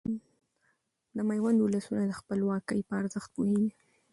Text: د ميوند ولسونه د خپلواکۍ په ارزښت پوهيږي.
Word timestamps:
د 1.15 1.17
ميوند 1.29 1.59
ولسونه 1.61 2.03
د 2.05 2.11
خپلواکۍ 2.19 2.79
په 2.87 2.93
ارزښت 3.01 3.29
پوهيږي. 3.35 3.71